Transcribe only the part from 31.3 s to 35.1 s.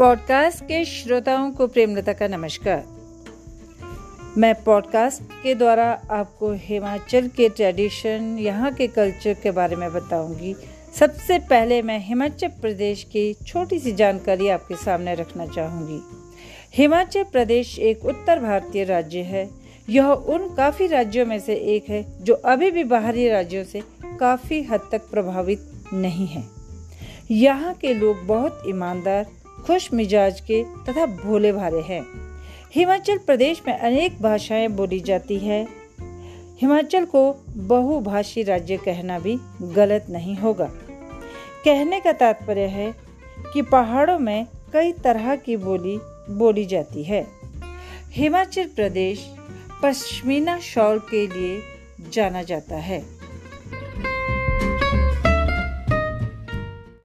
भाले हैं। हिमाचल प्रदेश में अनेक भाषाएँ बोली